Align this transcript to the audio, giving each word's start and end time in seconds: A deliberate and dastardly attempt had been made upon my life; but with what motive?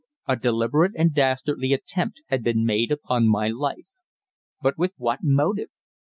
A 0.27 0.35
deliberate 0.35 0.93
and 0.95 1.13
dastardly 1.13 1.73
attempt 1.73 2.21
had 2.25 2.41
been 2.41 2.65
made 2.65 2.91
upon 2.91 3.27
my 3.29 3.49
life; 3.49 3.85
but 4.59 4.75
with 4.75 4.93
what 4.97 5.19
motive? 5.21 5.69